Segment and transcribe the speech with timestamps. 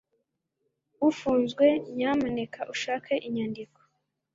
[1.07, 1.65] Ufunzwe
[1.97, 3.79] nyamuneka ushake inyandiko